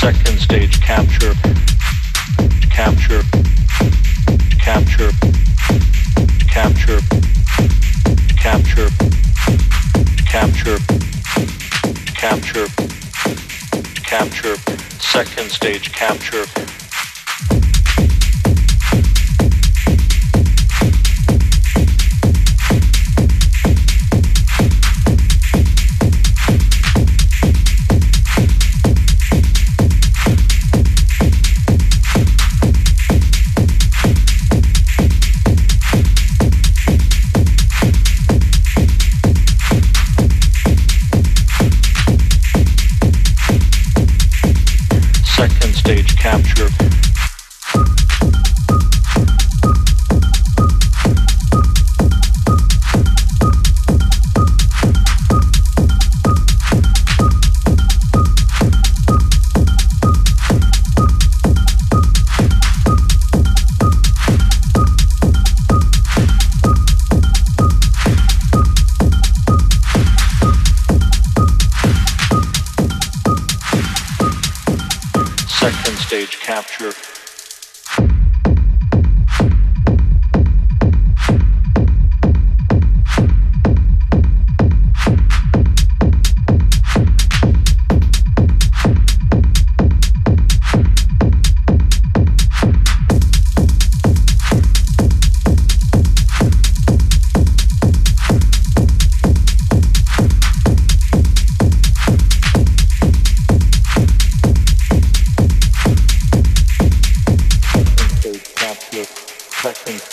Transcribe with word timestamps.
second 0.00 0.38
stage 0.38 0.80
capture, 0.80 1.34
capture, 2.70 3.22
capture, 4.58 5.10
capture, 6.48 7.00
capture, 8.38 8.88
capture, 10.26 10.78
capture, 12.16 12.66
capture, 14.02 14.56
second 15.00 15.50
stage 15.50 15.92
capture. 15.92 16.46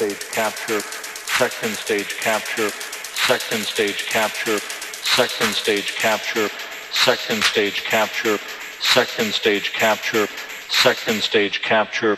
Stage 0.09 0.31
capture, 0.31 0.80
second 0.80 1.75
stage 1.75 2.18
capture, 2.19 2.69
second 2.69 3.63
stage 3.63 4.06
capture, 4.06 4.59
second 4.59 5.54
stage 5.54 5.95
capture, 5.95 6.50
second 6.92 7.44
stage 7.44 7.83
capture, 7.83 8.38
second 8.80 9.33
stage 9.33 9.74
capture, 9.74 10.27
second 10.69 11.21
stage 11.21 11.62
capture. 11.62 12.18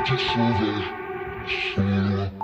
beautiful 0.00 0.54
there. 0.54 2.41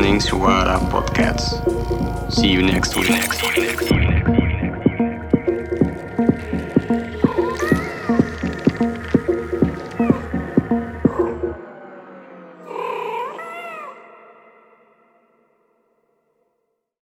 Listening 0.00 0.20
to 0.20 0.36
Suara 0.36 0.78
Podcast. 0.88 2.32
See 2.32 2.48
you 2.48 2.62
next 2.62 2.96
week. 2.96 3.99